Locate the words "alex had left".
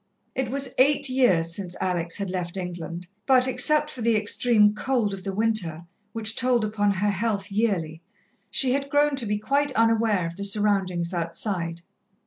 1.79-2.57